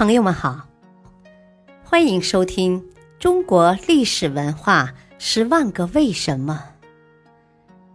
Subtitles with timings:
[0.00, 0.66] 朋友们好，
[1.84, 2.80] 欢迎收听
[3.18, 6.72] 《中国历史文化十万个为什么》，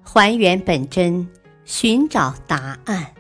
[0.08, 1.28] 还原本真，
[1.64, 3.16] 寻找答案。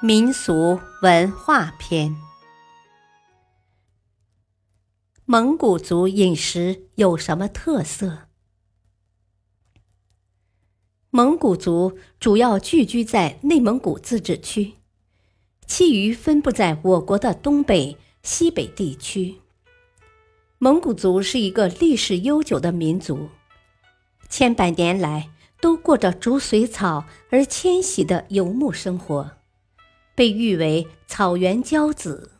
[0.00, 2.14] 民俗文化篇：
[5.24, 8.28] 蒙古族饮食有什么特色？
[11.10, 14.74] 蒙古族主要聚居在内蒙古自治区。
[15.74, 19.36] 其余分布在我国的东北、西北地区。
[20.58, 23.30] 蒙古族是一个历史悠久的民族，
[24.28, 25.30] 千百年来
[25.62, 29.30] 都过着逐水草而迁徙的游牧生活，
[30.14, 32.32] 被誉为“草原骄子”。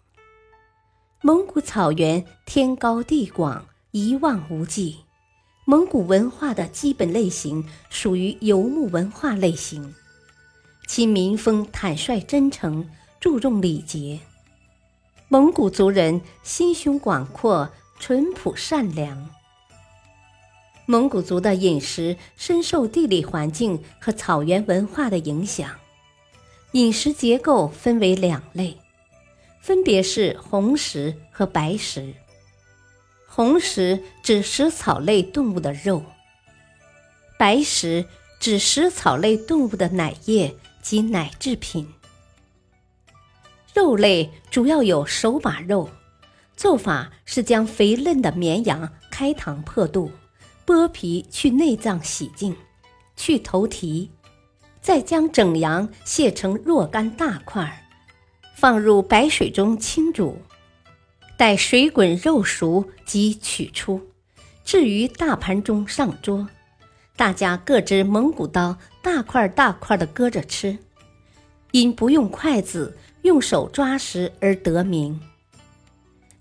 [1.24, 4.98] 蒙古草原天高地广，一望无际。
[5.64, 9.94] 蒙古文化的基本类型属于游牧文化类型，
[10.86, 12.86] 其民风坦率真诚。
[13.22, 14.18] 注重礼节，
[15.28, 17.70] 蒙古族人心胸广阔、
[18.00, 19.30] 淳朴善良。
[20.86, 25.70] 蒙古族的饮食深受地理环境和草原文化的影响，
[26.72, 28.76] 饮食结构分为两类，
[29.60, 32.14] 分别是红食和白食。
[33.28, 36.04] 红食指食草类动物的肉，
[37.38, 38.04] 白食
[38.40, 41.86] 指食草类动物的奶液及奶制品。
[43.74, 45.88] 肉类主要有手把肉，
[46.56, 50.10] 做法是将肥嫩的绵羊开膛破肚，
[50.66, 52.54] 剥皮去内脏洗净，
[53.16, 54.10] 去头蹄，
[54.80, 57.88] 再将整羊卸成若干大块，
[58.54, 60.36] 放入白水中清煮，
[61.38, 64.00] 待水滚肉熟即取出，
[64.64, 66.46] 置于大盘中上桌，
[67.16, 70.78] 大家各执蒙古刀，大块大块的割着吃，
[71.72, 72.96] 因不用筷子。
[73.22, 75.18] 用手抓食而得名。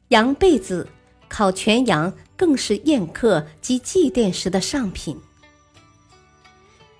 [0.10, 0.88] 羊被子、
[1.30, 5.18] 烤全羊更是宴客及祭奠时的上品。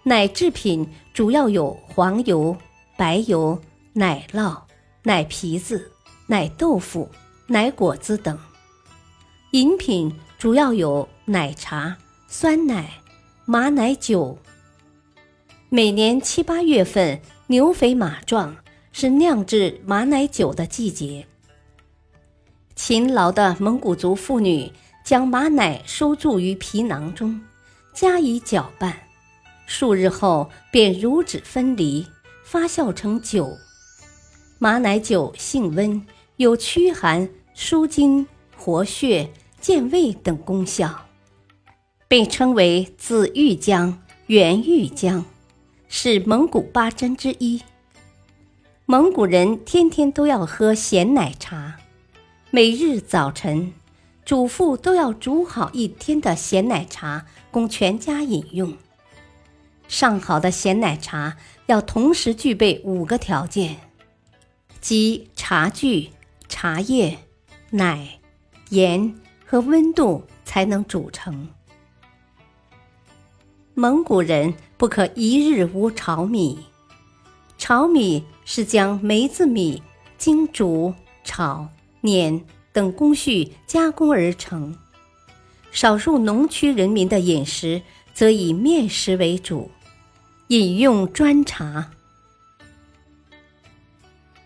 [0.04, 2.56] 奶制品主要有黄油、
[2.98, 3.60] 白油、
[3.94, 4.60] 奶酪、
[5.04, 5.92] 奶皮子、
[6.28, 7.10] 奶豆腐、
[7.48, 8.38] 奶果子等。
[9.52, 13.02] 饮品主要有奶茶、酸奶、
[13.46, 14.38] 马奶酒。
[15.70, 18.56] 每年七八月份，牛肥马壮。
[18.94, 21.26] 是酿制马奶酒的季节。
[22.76, 24.70] 勤劳的蒙古族妇女
[25.06, 27.42] 将马奶收注于皮囊中，
[27.94, 28.94] 加以搅拌，
[29.66, 32.06] 数日后便乳脂分离，
[32.44, 33.58] 发酵成酒。
[34.60, 39.30] 马奶酒性温，有驱寒、舒筋、活血、
[39.62, 41.08] 健胃等功效，
[42.10, 43.94] 被称为紫玉浆、
[44.28, 45.24] 圆玉浆，
[45.94, 47.62] 是蒙古八珍之一。
[48.86, 51.80] 蒙古人天天都要喝咸奶茶，
[52.50, 53.74] 每日早晨，
[54.24, 58.74] 主妇都要煮好一天的咸奶茶供全家饮用。
[59.90, 61.36] 上好的咸奶茶
[61.66, 63.76] 要同时具备五个条件，
[64.80, 66.12] 即茶具、
[66.48, 67.20] 茶叶、
[67.72, 68.22] 奶、
[68.70, 69.14] 盐
[69.46, 71.50] 和温度才能煮成。
[73.74, 76.58] 蒙古人不可一日无炒米。
[77.60, 79.84] 炒米是将梅子米
[80.18, 80.92] 经煮、
[81.24, 81.70] 炒、
[82.00, 82.44] 碾
[82.74, 84.76] 等工序加工而成。
[85.72, 89.70] 少数农区人民的饮食则以面食为主，
[90.48, 91.92] 饮用砖茶。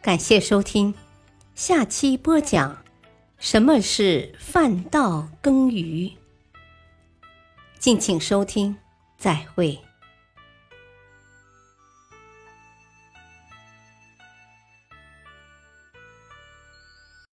[0.02, 0.94] 感谢收听，
[1.56, 2.84] 下期播讲
[3.40, 6.12] 什么是饭稻耕耘。
[7.80, 8.76] 敬请收听，
[9.18, 9.85] 再会。